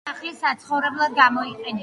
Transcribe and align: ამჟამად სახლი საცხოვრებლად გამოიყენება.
ამჟამად 0.03 0.21
სახლი 0.21 0.31
საცხოვრებლად 0.39 1.15
გამოიყენება. 1.21 1.79